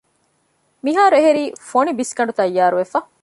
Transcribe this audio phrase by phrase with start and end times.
[0.85, 2.99] މިހާރު އެހެރީ ފޮނި ބިސްގަނޑު ތައްޔާރުވެފަ